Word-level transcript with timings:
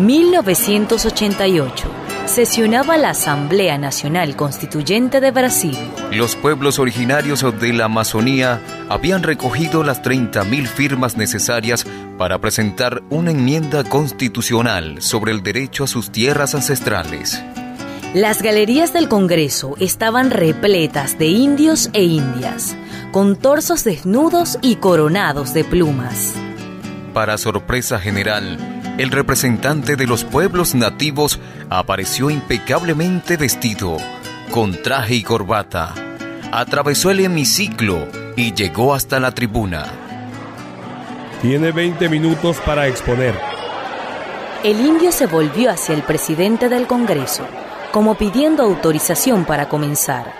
1988. 0.00 1.88
Sesionaba 2.24 2.96
la 2.96 3.10
Asamblea 3.10 3.76
Nacional 3.76 4.34
Constituyente 4.34 5.20
de 5.20 5.30
Brasil. 5.30 5.76
Los 6.10 6.36
pueblos 6.36 6.78
originarios 6.78 7.44
de 7.60 7.72
la 7.74 7.84
Amazonía 7.84 8.62
habían 8.88 9.22
recogido 9.22 9.82
las 9.82 10.02
30.000 10.02 10.66
firmas 10.66 11.18
necesarias 11.18 11.84
para 12.16 12.38
presentar 12.38 13.02
una 13.10 13.32
enmienda 13.32 13.84
constitucional 13.84 15.02
sobre 15.02 15.32
el 15.32 15.42
derecho 15.42 15.84
a 15.84 15.86
sus 15.86 16.10
tierras 16.10 16.54
ancestrales. 16.54 17.42
Las 18.14 18.40
galerías 18.42 18.94
del 18.94 19.08
Congreso 19.08 19.76
estaban 19.78 20.30
repletas 20.30 21.18
de 21.18 21.26
indios 21.26 21.90
e 21.92 22.04
indias, 22.04 22.74
con 23.12 23.36
torsos 23.36 23.84
desnudos 23.84 24.58
y 24.62 24.76
coronados 24.76 25.52
de 25.52 25.64
plumas. 25.64 26.32
Para 27.12 27.36
sorpresa 27.38 27.98
general, 27.98 28.79
el 29.00 29.10
representante 29.10 29.96
de 29.96 30.06
los 30.06 30.24
pueblos 30.24 30.74
nativos 30.74 31.40
apareció 31.70 32.28
impecablemente 32.28 33.38
vestido, 33.38 33.96
con 34.50 34.72
traje 34.82 35.14
y 35.14 35.22
corbata. 35.22 35.94
Atravesó 36.52 37.10
el 37.10 37.20
hemiciclo 37.20 38.06
y 38.36 38.52
llegó 38.52 38.92
hasta 38.92 39.18
la 39.18 39.32
tribuna. 39.32 39.86
Tiene 41.40 41.72
20 41.72 42.10
minutos 42.10 42.58
para 42.58 42.88
exponer. 42.88 43.34
El 44.64 44.78
indio 44.80 45.12
se 45.12 45.26
volvió 45.26 45.70
hacia 45.70 45.94
el 45.94 46.02
presidente 46.02 46.68
del 46.68 46.86
Congreso, 46.86 47.46
como 47.92 48.16
pidiendo 48.16 48.62
autorización 48.62 49.46
para 49.46 49.66
comenzar. 49.66 50.39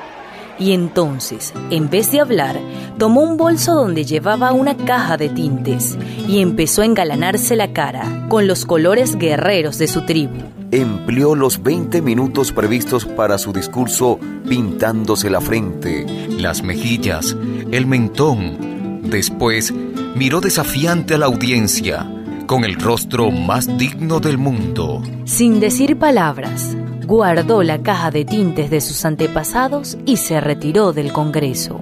Y 0.61 0.73
entonces, 0.73 1.55
en 1.71 1.89
vez 1.89 2.13
de 2.13 2.21
hablar, 2.21 2.61
tomó 2.99 3.23
un 3.23 3.39
bolso 3.39 3.75
donde 3.75 4.05
llevaba 4.05 4.53
una 4.53 4.77
caja 4.77 5.17
de 5.17 5.31
tintes 5.31 5.97
y 6.29 6.41
empezó 6.41 6.83
a 6.83 6.85
engalanarse 6.85 7.57
la 7.57 7.73
cara 7.73 8.27
con 8.29 8.47
los 8.47 8.67
colores 8.67 9.17
guerreros 9.17 9.79
de 9.79 9.89
su 9.89 10.03
tribu. 10.03 10.37
Empleó 10.71 11.35
los 11.35 11.63
20 11.63 12.03
minutos 12.03 12.53
previstos 12.53 13.07
para 13.07 13.39
su 13.39 13.55
discurso 13.55 14.21
pintándose 14.47 15.31
la 15.31 15.41
frente, 15.41 16.05
las 16.29 16.63
mejillas, 16.63 17.35
el 17.73 17.87
mentón. 17.87 19.01
Después, 19.11 19.73
miró 20.15 20.43
desafiante 20.43 21.15
a 21.15 21.19
la 21.19 21.27
audiencia, 21.27 22.07
con 22.47 22.65
el 22.65 22.75
rostro 22.75 23.31
más 23.31 23.79
digno 23.79 24.21
del 24.21 24.37
mundo. 24.37 25.03
Sin 25.25 25.59
decir 25.59 25.97
palabras, 25.97 26.77
guardó 27.11 27.65
la 27.65 27.83
caja 27.83 28.13
de 28.13 28.25
tintes 28.25 28.71
de 28.71 28.81
sus 28.81 29.05
antepasados 29.05 29.99
y 30.07 30.17
se 30.17 30.41
retiró 30.41 30.93
del 30.93 31.13
Congreso. 31.13 31.81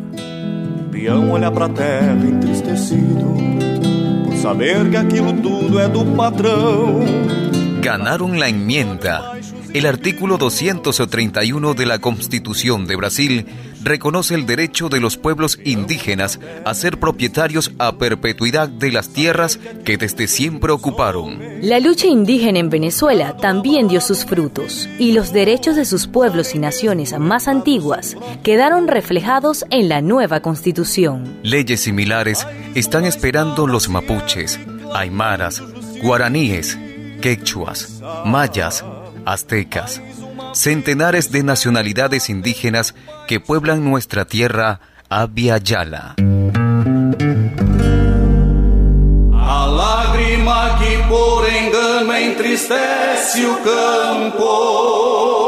Peão 0.90 1.32
olha 1.32 1.52
pra 1.52 1.68
terra 1.68 2.14
entristecido 2.14 3.36
por 4.24 4.34
saber 4.38 4.88
que 4.88 4.96
aquilo 4.96 5.34
tudo 5.34 5.80
é 5.80 5.86
do 5.86 6.02
patrão. 6.16 7.04
Ganaron 7.80 8.40
la 8.40 8.48
enmienda. 8.48 9.32
El 9.72 9.86
artículo 9.86 10.36
231 10.36 11.74
de 11.74 11.86
la 11.86 12.00
Constitución 12.00 12.86
de 12.86 12.96
Brasil 12.96 13.46
reconoce 13.84 14.34
el 14.34 14.46
derecho 14.46 14.88
de 14.88 14.98
los 14.98 15.16
pueblos 15.16 15.60
indígenas 15.64 16.40
a 16.64 16.74
ser 16.74 16.98
propietarios 16.98 17.72
a 17.78 17.96
perpetuidad 17.96 18.68
de 18.68 18.90
las 18.90 19.10
tierras 19.10 19.60
que 19.84 19.96
desde 19.96 20.26
siempre 20.26 20.72
ocuparon. 20.72 21.38
La 21.62 21.78
lucha 21.78 22.08
indígena 22.08 22.58
en 22.58 22.68
Venezuela 22.68 23.36
también 23.36 23.86
dio 23.86 24.00
sus 24.00 24.24
frutos 24.24 24.88
y 24.98 25.12
los 25.12 25.32
derechos 25.32 25.76
de 25.76 25.84
sus 25.84 26.08
pueblos 26.08 26.56
y 26.56 26.58
naciones 26.58 27.16
más 27.18 27.46
antiguas 27.46 28.16
quedaron 28.42 28.88
reflejados 28.88 29.64
en 29.70 29.88
la 29.88 30.00
nueva 30.00 30.40
constitución. 30.40 31.38
Leyes 31.44 31.80
similares 31.80 32.44
están 32.74 33.04
esperando 33.04 33.66
los 33.68 33.88
mapuches, 33.88 34.58
aymaras, 34.94 35.62
guaraníes, 36.02 36.76
quechuas, 37.20 38.00
mayas, 38.24 38.84
aztecas, 39.24 40.00
centenares 40.52 41.30
de 41.30 41.42
nacionalidades 41.42 42.30
indígenas 42.30 42.94
que 43.26 43.40
pueblan 43.40 43.84
nuestra 43.84 44.24
tierra 44.24 44.80
Abya 45.08 45.58
Yala. 45.58 46.14
A 49.32 49.66
lágrima 49.66 50.78
que 50.78 50.98
por 51.08 51.48
engano 51.48 52.14
entristece 52.14 53.08
campo. 53.64 55.47